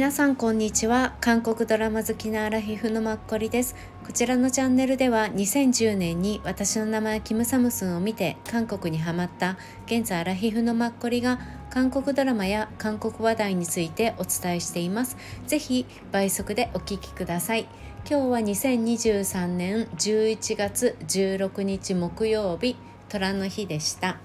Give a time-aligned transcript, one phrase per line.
[0.00, 1.14] 皆さんこんにちは。
[1.20, 3.76] 韓国ドラマ好きなアラヒフのマッコリです。
[4.06, 15.18] こちらのチャンネルでは2010年に私の名前キムサムスンを見て韓国にハマった現在アラヒフのマッコリが韓国ドラマや韓国話題についてお伝えしています。
[15.46, 17.68] ぜひ倍速でお聞きください。
[18.08, 22.74] 今日は2023年11月16日木曜日
[23.10, 24.16] 虎の日でした。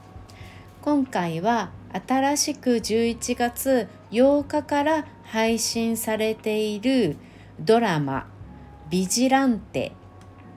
[0.82, 7.16] 今回は新しく11月8日から配信されている
[7.60, 8.28] ドラマ
[8.90, 9.94] 「ビジランテ」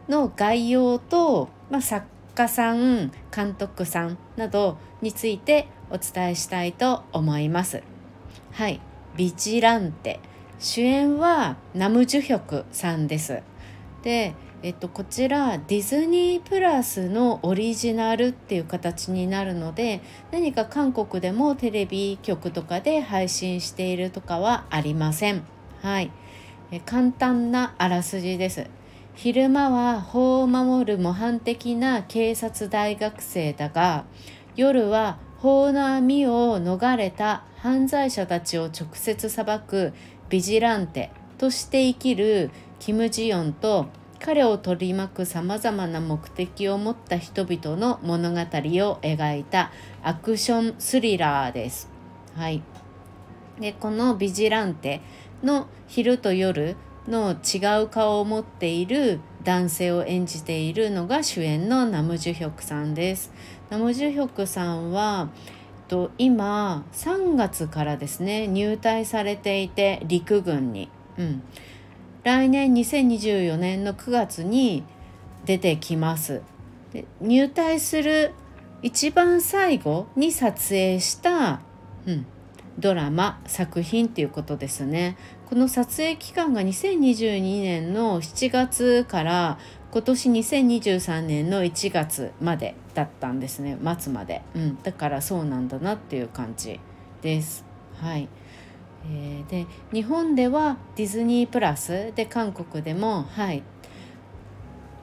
[0.08, 7.82] の概要と、まあ、作家さん監督さんなどについてお伝えしたいと思います。
[8.52, 8.80] はい、
[9.16, 10.20] ビジランテ
[10.58, 13.42] 主演はナム・ジュヒョクさんです。
[14.02, 20.00] でえっと、こちらディズニープラスのオリジナルっていう形になるので
[20.32, 25.44] 何か韓国でもテレビ局とかで配信しているとかはありません。
[25.80, 26.10] はい、
[26.72, 28.66] え簡単なあらすじです。
[29.14, 34.04] 昼間は法を守る模範的な警察大学生だが
[34.54, 39.92] 夜は法の網を逃れた犯罪者たちを直接裁く
[40.28, 43.88] ビジランテとして生きるキム・ジヨンと
[44.20, 48.42] 彼を取り巻くさまざまな目的を持った人々の物語を
[49.02, 49.70] 描いた
[50.02, 51.88] アクションスリラーです。
[52.34, 52.62] はい、
[53.60, 55.00] でこの「ビジランテ」
[55.42, 63.32] の昼と夜の違う顔を持っている男性を演じているのが主演のナム・ジュヒョクさんです。
[63.70, 65.28] ナム・ジュヒョクさんは
[66.18, 70.88] 今3月からですね入隊されていて陸軍に。
[71.18, 71.42] うん
[72.28, 74.84] 来年2024年の9月に
[75.46, 76.42] 出てきます。
[76.92, 78.34] で入隊する
[78.82, 81.62] 一番最後に撮影した、
[82.04, 82.26] うん、
[82.78, 85.16] ドラマ作品っていうことですね。
[85.48, 89.58] この撮影期間が2022年の7月から
[89.90, 93.78] 今年2023年の1月までだったんですね。
[93.98, 96.78] 末まで、うん、だからそうなんだなっていう感じ
[97.22, 97.64] です。
[98.02, 98.28] はい。
[99.06, 103.62] えー、で日本ではディズニープラスで韓国でもはい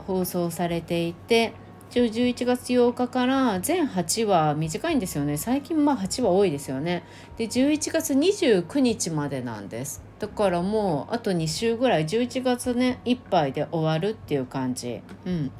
[0.05, 1.53] 放送されていて
[1.89, 5.37] 一応11月8日から全8話短いんですよね。
[5.37, 7.03] 最近まあ8話多いですよね。
[7.37, 10.03] で11月29日までなんです。
[10.19, 15.01] だからもうあと2週ぐらい11月ねいっぱいで終わるっていう感じ。
[15.25, 15.51] うん。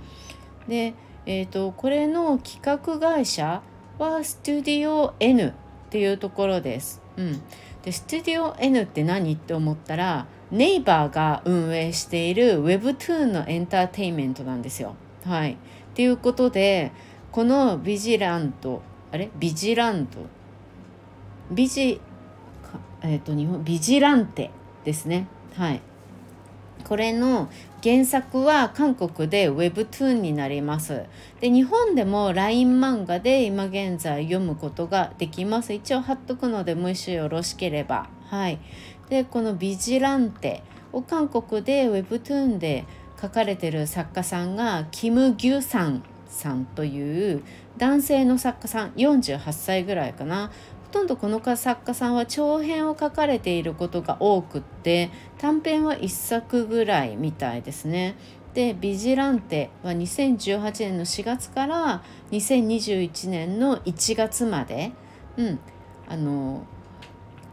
[0.67, 0.93] で
[1.27, 3.63] えーと、これの企画会社
[3.97, 5.53] はスタディオ N っ
[5.89, 7.01] ていうところです。
[7.17, 7.41] うん、
[7.85, 14.95] でスタディオ N って何って思ったらネイバーが運営している Webtoon のエンターテインメントなんですよ。
[15.23, 15.57] はい、っ
[15.93, 16.91] ていうことで
[17.31, 18.81] このビジラント
[19.11, 19.29] あれ？
[19.37, 20.17] ビジラント？
[21.51, 22.01] ビジ
[23.03, 24.49] えっ、ー、と日本ビジランテ
[24.83, 25.27] ですね。
[25.55, 25.81] はい。
[26.83, 27.49] これの
[27.81, 31.03] 原作は韓国で Webtoon になります。
[31.39, 35.73] で日本でも LINE 漫画で今現在読むことができます。
[35.73, 38.09] 一応貼っとくのでもしよろしければ。
[38.25, 38.59] はい。
[39.09, 42.85] でこのビジランテを韓国で Webtoon で
[43.21, 47.43] 書かれてる作家さんがキム・ギュサンさんという
[47.77, 50.51] 男性の作家さん48歳ぐらいかな
[50.95, 58.15] とんどこの作家さんは長編を書かれていることが多くって短編は1作ぐらいみたいですね。
[58.53, 62.01] で「ビジランテ」は2018年の4月から
[62.31, 64.93] 2021年の1月まで、
[65.35, 65.59] うん、
[66.07, 66.63] あの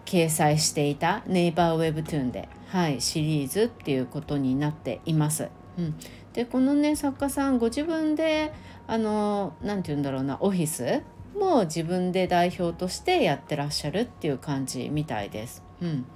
[0.05, 5.49] 掲載していたネイバーウェブトゥーンで、はい、シリーズっていうことになっています。
[5.77, 5.97] うん、
[6.33, 8.53] でこのね作家さんご自分で
[8.87, 11.03] あの何て言うんだろうなオフィス
[11.35, 15.63] も自分で代表としてやってらっしゃるっていう感じみたいです。
[15.81, 16.07] うん、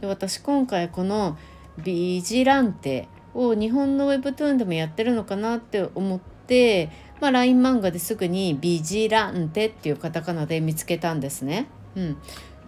[0.00, 1.36] で私今回この
[1.82, 11.66] 「ビジランテ」を日本の Webtoon でもやってるのかなって思って、まあ、LINE 漫画ですぐに「ビジランテ」っていうカタカナで見つけたんですね。
[11.96, 12.16] うん、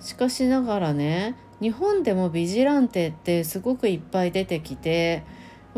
[0.00, 5.24] しかしながらね日本でもビジランテってすごくいっぱい出てきて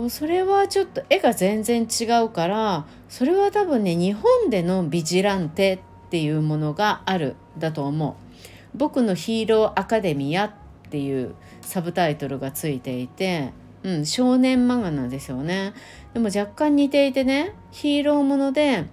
[0.09, 8.29] それはちょっと絵が全然違うからそれは多分ね日本でのビジランテっていうものがあるだと思う。
[8.77, 10.53] 僕のヒーローアカデミアっ
[10.91, 13.53] ていうサブタイトルがついていて、
[13.83, 15.73] うん、少年漫画なんですよね。
[16.15, 18.87] でも若干似ていてねヒーローもので、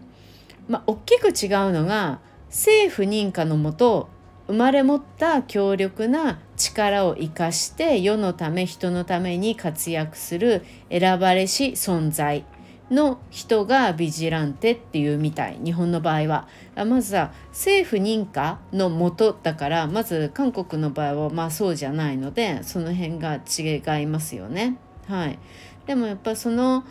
[0.68, 2.20] まあ、大きく違うのが
[2.50, 4.10] 政府認可のもと
[4.48, 12.46] 生まれ持った強力な力を生かして世のため人のために活躍する選ばれし存在
[12.92, 16.48] の人がビジランテっていうみたい日本の場合は。
[16.76, 24.78] まずは政府認可のもとだからまず韓国の場合はまあそうじゃないのでその辺が違いますよね。
[25.08, 25.40] はい、
[25.86, 26.84] でもやっぱその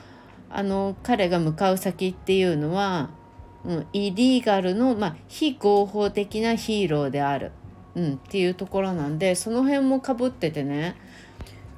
[0.50, 3.11] あの彼が向かう先っていうのは、
[3.64, 7.50] うん、イリーガルの、まあ、非合法的なヒーローである、
[7.96, 10.96] うん、っていうところなんでその辺もかぶっててね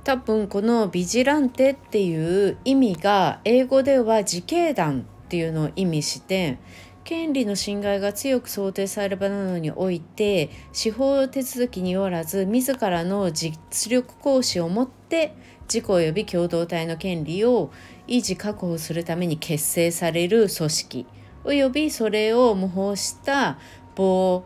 [0.07, 6.61] 多分このビジランテっていう意味が英語では自警団っていうのを意味して
[7.03, 13.59] 権利の侵害が強く想定される場などにおいて司法手続きによらず自らの実
[13.91, 17.73] 力行使をもって自己及び共同体の権利を
[18.07, 21.07] 維持確保するために結成される組織
[21.43, 23.59] 及びそれを模倣した
[23.97, 24.45] 防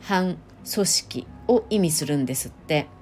[0.00, 0.38] 犯
[0.68, 2.95] 組織を意味するんですって。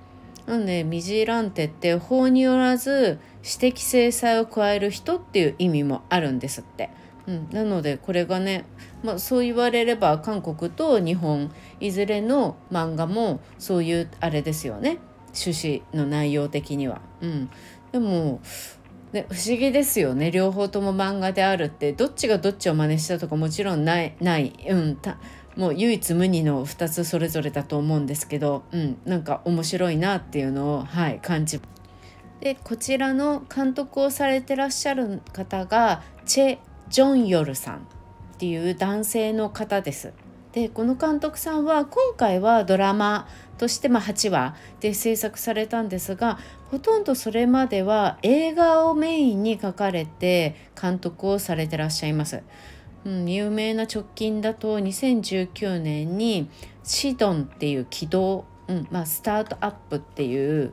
[0.47, 6.91] なんでミジランテって法によらず私的制裁を加える人っていう意味もあるんですって。
[7.27, 8.67] うん、なのでこれがね、
[9.03, 11.51] まあ、そう言われれば韓国と日本
[11.81, 14.99] いずれの漫画もそういうあれですよね。
[15.35, 17.01] 趣旨の内容的には。
[17.23, 17.51] うん、
[17.93, 18.41] でも
[19.15, 20.33] ね、不思議ですよね。
[20.33, 21.93] 両方とも漫画であるって。
[21.93, 24.99] どっちがどっちを真似したとかもちろんないない、うん、
[25.57, 31.61] もう唯一無二の2つそれぞれだと思うんですけど、うん、なんか面白いなっていうのを、はい、感じ
[32.41, 36.59] でこちらの監督をされてらっしゃる方がチェ・
[36.89, 37.81] ジョンヨルさんっ
[38.39, 40.13] ていう男性の方です。
[40.53, 43.27] でこの監督さんは今回はドラマ
[43.59, 46.39] として、ま、8話で制作されたんですが
[46.71, 52.43] ほとんどそれまでは映画をメインに書かれて監督をされてらっしゃいます。
[53.05, 56.49] うん、有名な直近だと2019年に
[56.83, 60.73] 「シドン」っていう軌道、うんまあ、スタートアップっていう、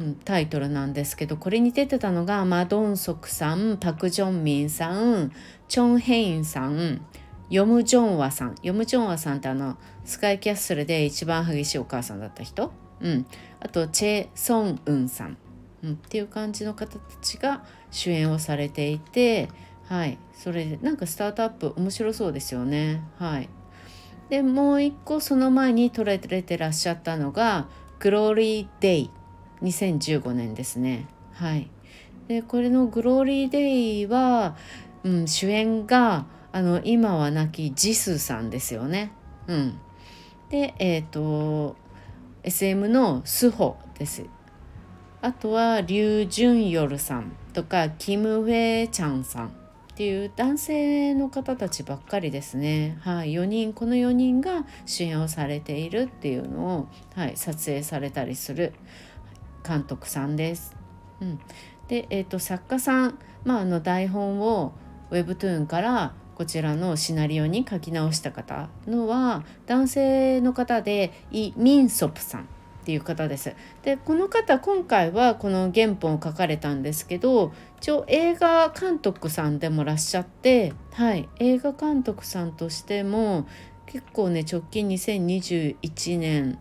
[0.00, 5.32] うん、タイトルなんですけどこれに出てたのがマドンソクさんパク・ジョンミンさん
[5.68, 7.04] チョン・ヘインさん
[7.50, 8.54] ヨム・ジョンワさん。
[8.62, 13.26] ヨム・ジョンワさんってあのスカイキャッスルで一番激しいお母さんだった人、うん、
[13.58, 15.36] あとチェ・ソンウンさん、
[15.82, 19.48] うん、っていう感じの方たちが主演をされていて
[19.90, 20.18] はい。
[20.32, 23.02] それなんかスタートアップ面白そうですよね。
[23.18, 23.48] はい。
[24.28, 27.66] でもう一個その前に撮られてらっしゃったのが
[27.98, 29.10] 「グローリー・デイ」
[29.60, 31.08] 2015年ですね。
[31.32, 31.68] はい。
[32.28, 34.56] でこれの「グローリー・デイは」
[35.02, 39.10] うん、主演があの今は亡きジスさんですよね。
[39.48, 39.80] うん。
[40.50, 41.74] でえっ、ー、と
[42.44, 44.24] SM のスホです。
[45.20, 49.59] あとはリュウ・ジュンヨルさんとかキム・ウェイチャンさん。
[50.00, 52.96] っていう男性の方たちばっかりですね。
[53.02, 58.72] はい、4人この4人が主演をされているっていうのを、はい、撮影されたりする
[59.62, 60.74] 監督さんです。
[61.20, 61.38] うん、
[61.88, 64.72] で、えーと、作家さん、まあ、あの台本を
[65.10, 72.48] Webtoon からこちらのシナリオに書き直した方のは男性の方でイ・ミンソプさん
[72.80, 73.54] っていう方です。
[73.82, 83.46] でこの方今回はこの原本を書かれたんですけど一応映画監督さんでもらっしゃってはい映画監督さんとしても
[83.86, 86.58] 結構ね直近2021年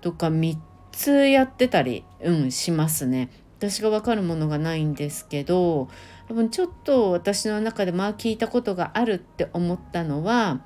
[0.00, 0.56] とか3
[0.92, 3.30] つやってたり、うん、しますね。
[3.58, 5.88] 私が分かるものがないんですけど
[6.28, 10.60] 多分ちょっと私の中でまあ聞いたことがあるって思ったのは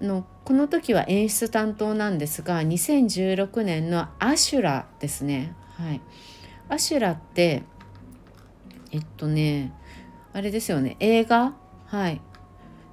[0.00, 5.54] あのこの時は演出担当なんですが2016年のアシュラですね。
[5.76, 6.00] はい、
[6.68, 7.62] アシュラって
[8.92, 9.72] えっとね
[10.32, 10.96] あれですよね。
[11.00, 11.54] 映画？
[11.86, 12.20] はい。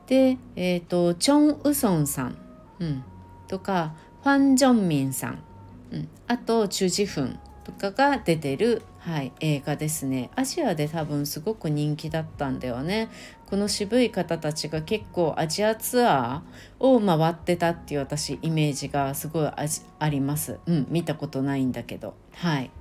[0.08, 2.38] でえっ、とチョン・ウソンさん、
[2.80, 3.04] うん、
[3.48, 3.94] とか
[4.24, 5.44] ファン・ジョンミンさん、
[5.92, 10.30] うん、あとチュ・ジフンとかが出てるはい、映画ですね。
[10.38, 13.10] アジアで多分すごく人気だったんだよね。
[13.48, 19.52] この渋い方たちが結構アジアツアーを回ってたっていう私イメージがすごい
[20.00, 20.58] あります。
[20.68, 22.14] うん見たことないんだけど。
[22.34, 22.72] はい。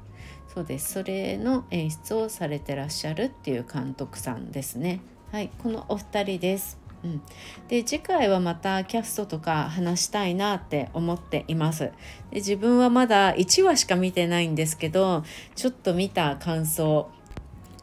[0.55, 0.93] そうです。
[0.93, 5.01] それの演出をされてらっしゃるっていう監督さんですね。
[5.33, 6.79] はいこのお二人です。
[7.05, 7.23] うん、
[7.69, 11.91] で次回はまたキャストとか話したいなって思っています。
[12.31, 17.11] で自分はまだ1話しか見てないんですけどちょっと見た感想。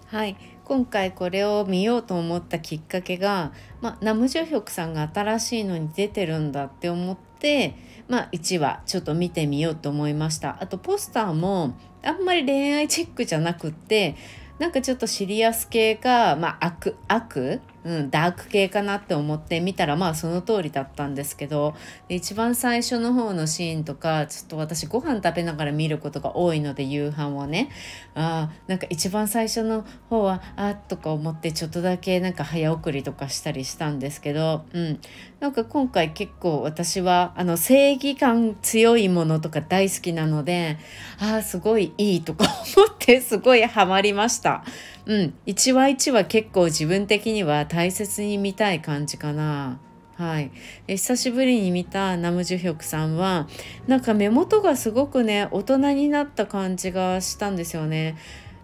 [0.07, 0.35] はい。
[0.69, 7.75] 今回これを見ようと思ったきっかけが、ま、ナムジョヒョクさんが新しいのに出てるんだって思って、
[8.07, 10.57] まあ、1話ちょっと見てみようと思いました。
[10.61, 14.15] あとポスターもあんまり恋愛チックじゃなくって
[14.59, 21.75] なんかちょっとシリアス系か、ま、悪悪うん、ダーク系かなって思って見たらまあその通りだったんですけど
[22.09, 27.69] 一番最初の方のシーンとかちょっと私ご飯食べながら見ることが多いので夕飯をね
[28.15, 34.99] あなんか一番最初の方はあっとか思ってちょっとだけなんか早送りとかしたりしたんですけど、うん、
[35.39, 40.77] なんか今回結構私はあの正義感強いものとか大好きなので
[41.19, 42.45] ああすごいいいとか
[42.77, 44.63] 思ってすごいハマりました。
[45.05, 49.79] うん、1話1話結構自分的には大切に見たい感じかな。
[50.15, 50.51] はい、
[50.87, 53.47] え久しぶりに見たナムジュヒョクさんは
[53.87, 58.17] なんか目元がすごくね大人になった感じがしたんですよね。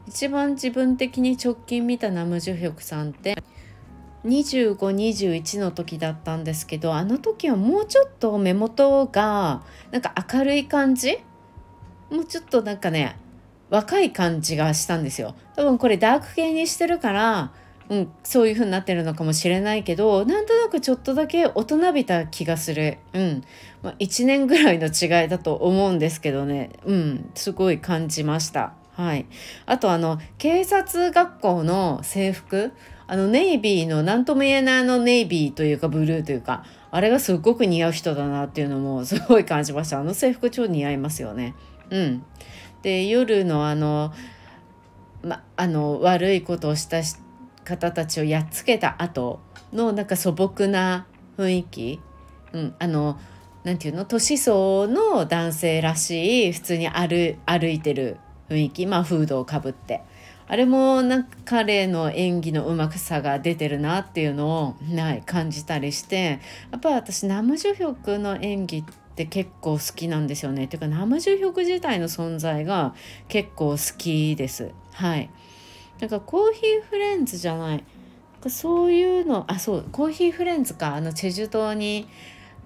[0.06, 3.42] 一番自分的に直近見たナムジュヒョクさんって
[4.26, 11.20] 2521の時だったんですけどあの時はもうちょっと目元がなんか明るい感じ？
[12.12, 13.18] もうちょっとなんかね
[13.70, 15.36] 若い感じがしたんですよ。
[15.56, 17.52] 多分これダーク系にしてるから
[17.90, 23.44] うん、そういう風になってるのかもしれないけどなんとなくちょっとだけ大人びた気がする、うん。
[23.84, 28.74] まあ、1年ぐらいの違いだと思うんですけどね、うん、すごい感じました。
[28.94, 29.26] はい、
[29.66, 32.72] あとあの警察学校の制服。
[33.08, 40.00] あのネイビーの何とも言えないあのネイビーというかブルーというかあれがすごく似合う人だなっていうのもすごい感じました。
[40.00, 41.54] あの制服超似合いますよね。
[41.92, 42.26] うん、
[42.86, 44.14] で夜のあの,、
[45.24, 47.02] ま、あの悪いことをした
[47.64, 49.40] 方たちをやっつけた後
[49.74, 52.00] のなんか素朴な雰囲気、
[52.54, 53.20] うん、あの
[53.64, 54.06] なんていうの？
[54.06, 58.18] 年相の男性らしい普通に歩歩いてる
[58.50, 58.86] 雰囲気。
[58.86, 60.04] まあフードをかぶって。
[60.48, 66.40] あれもなんか彼の演技のうまくさが出てるなっていうのを、はい、感じたりして。
[66.72, 70.68] やっぱ私ナムジュヒョクの演技ってって結構好きなんですよね。
[70.68, 72.94] ていうか生重力自体の存在が
[73.30, 74.72] 結構好きです。
[74.92, 75.30] はい。
[76.00, 77.84] なんかコーヒーフレンズじゃない
[78.48, 82.08] そういうのあそうコーヒーフレンズかあのチェジュ島に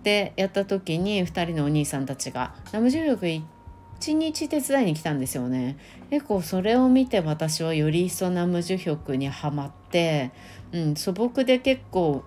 [0.04, 5.78] でやった時に2人のお兄さんたちが生重力1日手伝いに来たんですよね
[6.10, 10.32] 結構それを見て私はより一層ナムジュヒョクにはまって、
[10.72, 12.24] うん、素朴で結構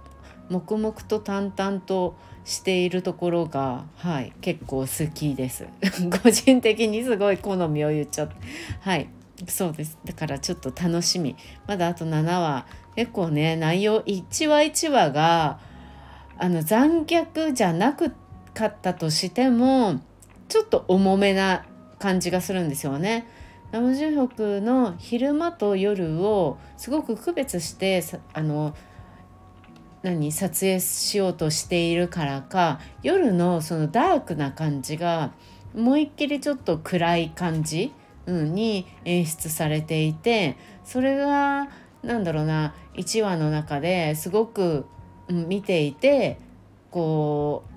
[0.51, 5.67] 黙々と淡々としているところが、はい、結構好きです。
[6.23, 8.35] 個人的にすごい好みを言っちゃって。
[8.81, 9.09] はい
[9.49, 9.99] そうです。
[10.05, 11.37] だからちょっと楽しみ。
[11.67, 12.67] まだあと7話。
[12.95, 15.59] 結構ね内容1話1話が
[16.37, 18.13] あの残虐じゃなく
[18.53, 20.01] かったとしても
[20.49, 21.65] ちょっと重めな
[21.99, 23.27] 感じがするんですよね。
[23.71, 28.75] ナムジュ北の昼間と夜をすごく区別してあの
[30.03, 35.33] 何撮影しようとしているからか夜のそのダークな感じが
[35.75, 37.93] 思いっきりちょっと暗い感じ、
[38.27, 41.69] うん、に演出されていてそれが
[42.03, 44.87] 何だろうな1話の中ですごく、
[45.29, 46.39] うん、見ていて
[46.91, 47.72] こう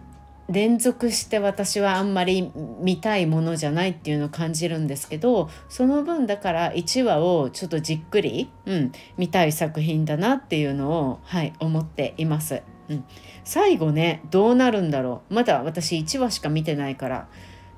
[0.47, 12.61] 連続して私はあんまり見たいものじゃないっていうのを感じるんですけどその分だから1話をちょっとじっくり、うん、見たい作品だなっていうのを、はい、思っています。
[12.89, 13.03] うん、
[13.43, 17.27] 最後ねどうなるんだろうまだ私1話しか見てないから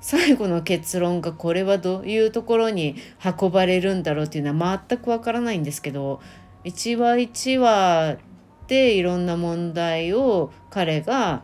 [0.02, 2.96] 最後の結論がこれはどういうところに
[3.40, 6.20] 運ばれるんだろうっていうのは全くわからないんですけど
[6.64, 8.18] 1話1話
[8.66, 11.42] でいろんな問題を彼が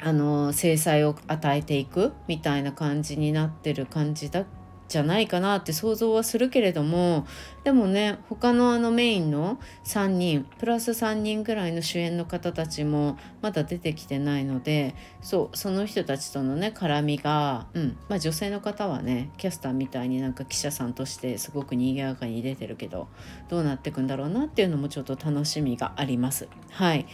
[0.00, 4.44] あの制裁を与えていくみたいな感じになってる感じだ
[4.86, 7.26] じゃないかなって想像はするけれども
[7.64, 23.08] でもね他のあのメインの3人プラス3人ぐらいの主演の方たちもまだ出てきてないのでそうその人たちとのね絡みが、うんまあ、女性の方はねキャスターみたいになんか記者さんとしてすごく賑やかに出てるけど
[23.48, 26.48] どうなってくんだろうなっていうのもちょっと楽しみがあります。
[26.70, 27.06] はい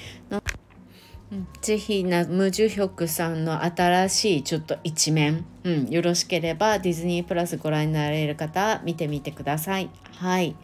[1.61, 9.91] ぜひナムジュヒョクさんの新しいちょっと一面、うん、よろしければディズニープラスご覧になれる方見てみてください。
[10.17, 10.57] はい。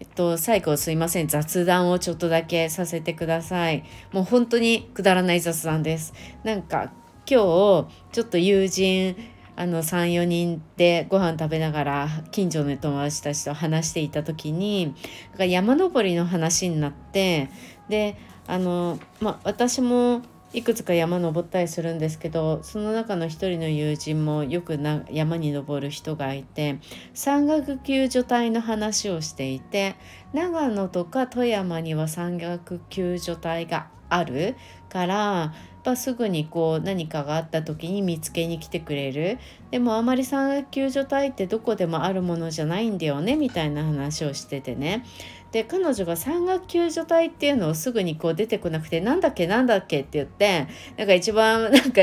[0.00, 3.84] えっと、最後すいません雑談をちょっとだけさせてください。
[4.12, 6.12] もう本当にくだらない雑談です。
[6.42, 6.92] なんか
[7.26, 7.86] 今日ちょ
[8.18, 9.16] っと友人
[9.56, 14.94] あの34人でご飯食べながら近所の友達たちと話していた時に
[15.38, 17.48] 山登りの話になって
[17.88, 20.22] であの、まあ、私も
[20.54, 26.78] いくつか山登ったりするんですけどその中の一人の友人もよくな山に登る人がいて
[27.12, 29.96] 山岳救助隊の話をしていて
[30.32, 34.56] 長野とか富山には山岳救助隊がある
[34.88, 35.52] から
[35.84, 39.38] ぱすぐにこう何かがあった時に見つけに来てくれる。
[39.70, 45.04] でもあまり産学救助隊ってどこでもあるものじゃないんだよねみたいな話をしててね。
[45.52, 50.66] で彼女が産学救助隊っていうのをすぐにこう出てこなくてなんだっけなんだっけって言って
[50.96, 52.00] なんか一番なんか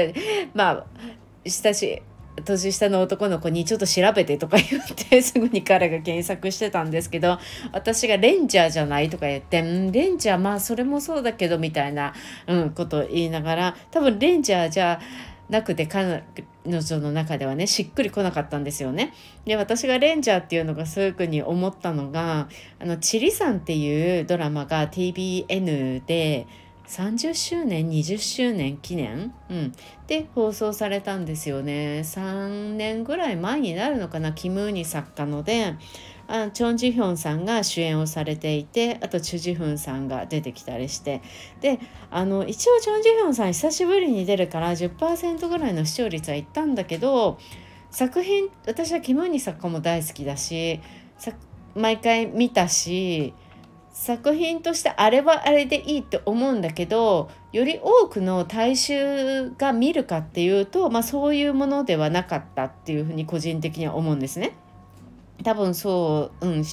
[0.53, 0.85] まあ
[1.45, 2.01] 親しい
[2.43, 7.39] 年下の男の子にちょっと調べてとか言って すぐに彼が検索してたんですけど
[7.71, 12.13] 私がレンジャーじゃないとか言って「んレンジャーまあそれもそうだけど」みたいな、
[12.47, 14.99] うん、ことを言いながら多分レンジャーじゃ
[15.49, 16.23] なくて彼
[16.65, 19.13] 女の中ではねしっくりこなかったんですよね。
[19.45, 22.47] で私がレンジャーっていうのがすぐに思ったのが
[22.79, 26.47] 「あのチリさん」っていうドラマが TBN で
[26.91, 29.73] 30周年20周年記念、うん、
[30.07, 32.01] で放送されたんですよね。
[32.03, 34.33] 3年ぐらい前になるのかな？
[34.33, 35.75] キム・ーニ作家ので
[36.27, 41.21] あチョン・ジヒョンさんが主演をされていてあとチュ・ジフンさんが出てきたりして。
[41.61, 41.79] で
[42.09, 47.39] あの一応チョン・ジヒョンさん久しぶりに出るから10%ぐらいの視聴率はいったんだけど
[47.89, 50.81] 作品私はキム・ーニ作家も大好きだし
[51.73, 53.33] 毎回見たし
[54.01, 64.57] 作品としてあれはあれでいいって思うんだけどより多くの大衆が見るかっていうと、まあ、そういうものではなかったっていうふうに個人的には思うんですね。
[65.43, 66.63] 多分そう、うん、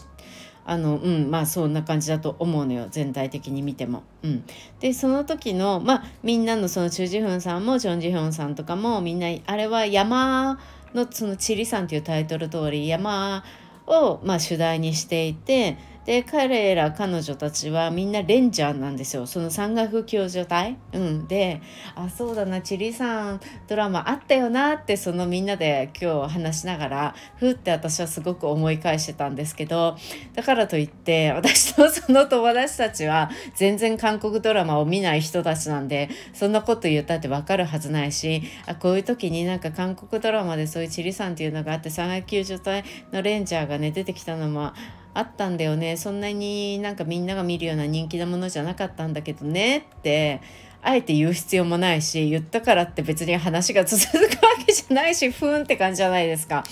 [0.64, 4.04] あのうんまあそんな感じだと思うのよ全体的に見ても。
[4.23, 4.44] うん、
[4.80, 10.58] でその時のまあみんなのそのチュ・ジフンさんもチョン・ジヒョンさんとかもみんなあれは山
[10.94, 13.44] のその「チリさん」っていうタイトル通り山
[13.87, 15.76] をまあ主題にしていて
[16.09, 19.27] で彼ら彼女たちはみんなレンジャーなんですよ。
[19.27, 21.61] その山岳救助隊、うん、で
[21.95, 22.62] あそうだな。
[22.62, 29.99] チリさんドラマあったよなってそのみんなで今日話しながらふって私はすごく思い返してたんですけど
[30.33, 44.73] だからといって私とその友達たちは全然韓国ドラマを見ない人たちなんでそんなこと言ったって分かるはずないしあこういう時になんか韓国ドラマでそういうチリさんっていうのがあって山岳救助隊のレンジャーがね出てきたのも
[45.15, 45.97] あったんだよね。
[45.97, 49.79] そんなになんかみんなが見るような人気なものじゃなかったんだけどね。
[49.79, 50.41] って
[50.81, 56.65] あえて言う必要もないし言ったからって別に話が続くわけじゃないし ふーんって感じじゃないですか。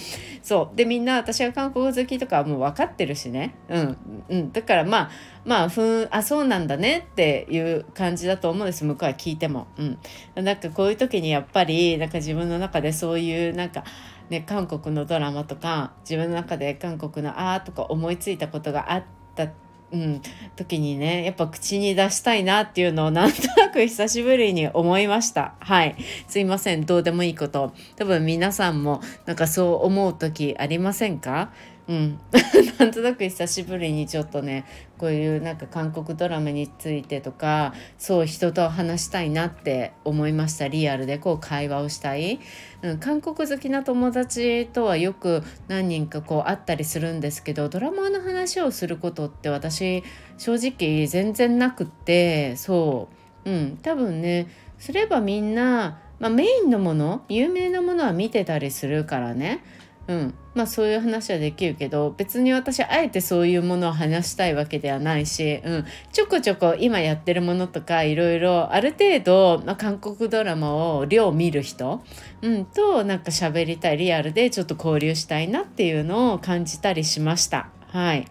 [0.42, 0.76] そう。
[0.76, 3.96] でみんな私が韓国好きとかはもう分かってるしね、うん。
[4.28, 5.10] うん、だからまあ
[5.44, 7.06] まあふーんあそうなんだね。
[7.10, 8.84] っていう感じだと思うんです。
[8.84, 9.66] 向こうは聞いても。
[9.76, 9.98] うん、
[10.44, 13.82] なんかこういう時にやっぱりなんか自分の中でそういうなんか
[14.30, 19.48] ね、韓国のドラマとか自分の中で韓国のあーとか思いついたことがあった
[19.92, 20.20] うん、
[20.56, 25.54] 時にねやっぱ口に出したいなっていうのをなんとなく久しぶりに思いました。
[25.60, 25.94] はい。
[26.26, 26.84] すいません。
[26.84, 27.72] どうでもいいこと。
[27.94, 31.52] 多分皆さんもなんかそう思う時ありませんか？
[31.88, 32.18] うん、
[32.78, 34.64] なんとなく久しぶりにちょっとね
[34.98, 40.66] こういうなんか韓国ドラマについてとかそう人と話したいなって思いました。
[40.66, 42.40] リアルでこう会話をしたい、
[42.82, 50.02] うん、韓国好きな友達とはよく何人かこう会ったりするんですけどドラマの話をすることって私
[50.38, 53.16] 正直全然なくってそう。
[53.46, 59.62] うん多分ねすればみんな、まあ、メインのもの有名なものは見てたりするからね。
[60.08, 72.04] うん、まあそういう話はできるけど別に私あえてそういうものを話したいわけではないし、うん、ちょこちょこ今やってるものとかいろいろある程度、まあ、韓国ドラマを量見る人、
[72.42, 77.70] うん、となんか喋りたいリアルでちょっと交流したいなっていうのを感じたりしました。
[77.88, 78.26] はい。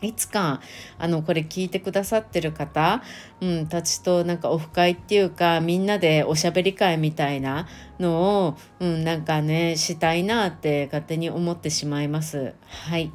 [0.00, 0.60] いつか
[0.98, 3.02] あのこれ聞いてくださってる方、
[3.40, 7.66] うん、たちとなんかオフ会っていうかみんなでおしゃべり会みたいな
[7.98, 12.54] のを、うん、なんかねしたいなって勝手に思ってしまいます。
[12.66, 13.12] はい。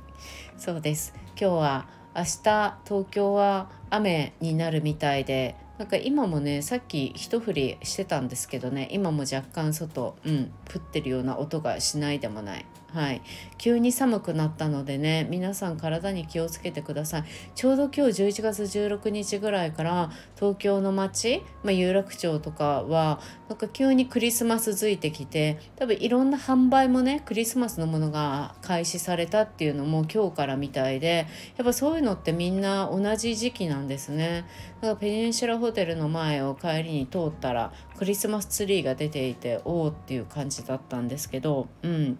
[0.57, 1.13] そうです。
[1.39, 12.65] 今日は明日東京は雨になるみたいでなんか今もねさっき一振りしてたんですけどね今も若干外、うん、降ってるような音がしないでもない。
[12.93, 13.23] はい、
[13.57, 17.23] 急に寒くなったのでね皆さん体に気をつけてください。
[17.55, 31.25] ちょうど今日11月16日ぐらいから東京の街、まあ、有楽町とかはなんか急にクリスマスづいてきて多分いろんな販売もねクリスマスのものが開始されたっていうのも今日からみたいで
[31.57, 34.45] やっぱそういうのってみんな同じ時期なんですね。
[34.81, 42.19] だからペニンシュラホテルの前を帰りに通ったらクリスマスツリーが出ていておおっていう感じだったんですけどうん。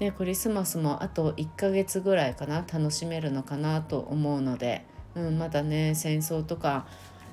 [0.00, 6.86] ね、クリスマスもあと1ヶ月ぐらいかな楽しめるのかなと思うので、うん、まだね戦争とか、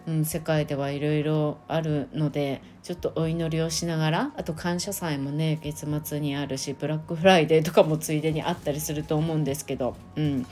[0.08, 10.46] うん、世界ではいろいろあるのでちょっとお祈りをしながらあと感謝祭もね月末にあるしブラックフライデーとかもついでにあったりすると思うんですけど、うん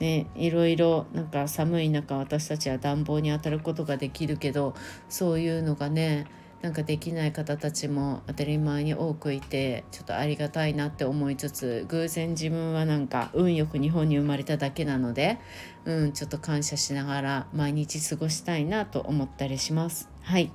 [0.00, 4.74] ね、いろいろなんか寒い中私たちは暖房に当たることができるけど
[5.08, 6.26] そういうのがね
[6.64, 15.38] なんかできない方たちも当たり前に多くいてちょっとありがたいなって思いつつ偶然自分はなんか運よく日本に生まれただけなので、
[15.84, 20.08] うん、ちょっと感謝しながら毎日過ごしたいなと思ったりします。
[20.22, 20.50] はい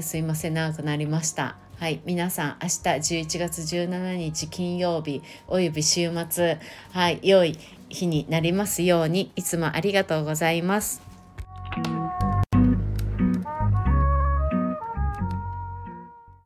[0.00, 1.58] すいません長くなりました。
[1.78, 6.58] はい、皆さん明日11月17日金曜日および週末
[6.92, 7.58] はい良い
[7.90, 11.02] 日になりますようにいつもありがとうございます。